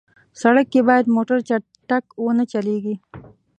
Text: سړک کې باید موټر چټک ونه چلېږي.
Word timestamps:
سړک 0.41 0.67
کې 0.73 0.81
باید 0.89 1.13
موټر 1.15 1.37
چټک 1.47 2.05
ونه 2.23 2.43
چلېږي. 2.51 2.95